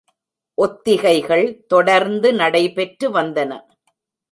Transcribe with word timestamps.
ஒத்திகைகள் 0.57 1.45
தொடர்ந்து 1.67 2.33
நடைபெற்று 2.33 3.09
வந்தன. 3.13 3.51